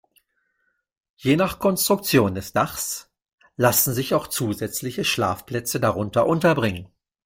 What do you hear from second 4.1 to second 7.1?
auch zusätzliche Schlafplätze darunter unterbringen.